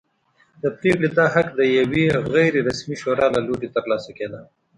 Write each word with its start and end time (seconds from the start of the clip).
د 0.61 0.63
پرېکړې 0.77 1.09
دا 1.17 1.25
حق 1.35 1.47
د 1.59 1.61
یوې 1.77 2.05
غیر 2.33 2.53
رسمي 2.67 2.95
شورا 3.01 3.27
له 3.35 3.41
لوري 3.47 3.69
ترلاسه 3.75 4.11
کېده. 4.17 4.41